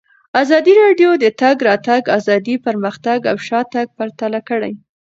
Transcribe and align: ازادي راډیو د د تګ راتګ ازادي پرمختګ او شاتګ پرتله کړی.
ازادي 0.41 0.73
راډیو 0.83 1.11
د 1.17 1.19
د 1.23 1.25
تګ 1.41 1.55
راتګ 1.67 2.03
ازادي 2.17 2.55
پرمختګ 2.65 3.19
او 3.31 3.37
شاتګ 3.47 3.87
پرتله 3.97 4.39
کړی. 4.49 4.73